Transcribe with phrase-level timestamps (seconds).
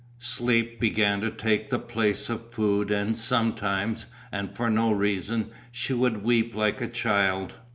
[0.17, 5.93] Sleep began to take the place of food and sometimes, and for no reason, she
[5.93, 7.53] would weep like a child.